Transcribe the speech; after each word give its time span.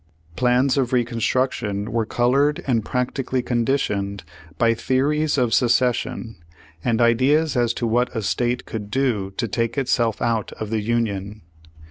Flans 0.35 0.79
of 0.79 0.93
Reconstruction 0.93 1.91
were 1.91 2.07
colored 2.07 2.63
and 2.65 2.83
prac 2.83 3.13
tically 3.13 3.45
conditioned 3.45 4.23
by 4.57 4.73
theories 4.73 5.37
of 5.37 5.53
secession, 5.53 6.37
and 6.83 6.99
ideas 6.99 7.55
as 7.55 7.71
to 7.75 7.85
what 7.85 8.09
a 8.15 8.23
state 8.23 8.65
could 8.65 8.89
do 8.89 9.31
to 9.37 9.47
take 9.47 9.77
itself 9.77 10.19
out 10.19 10.51
of 10.53 10.71
the 10.71 10.81
Union. 10.81 11.43